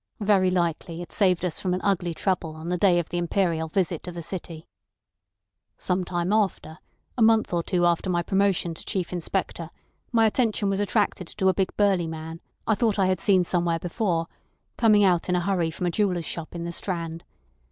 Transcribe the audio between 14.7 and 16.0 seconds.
coming out in a hurry from a